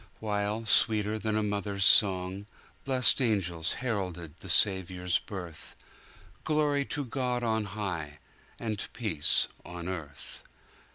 [0.19, 2.47] While, sweeter than a mother's song,
[2.85, 5.75] Blest angels heralded the Saviour's birth,
[6.43, 8.17] Glory to God on high!
[8.57, 10.41] And peace on earth.